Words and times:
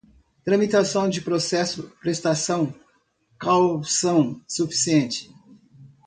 tramitação 0.43 1.07
de 1.07 1.21
processo 1.21 1.91
prestará 2.01 2.65
caução 3.37 4.41
suficiente 4.47 5.29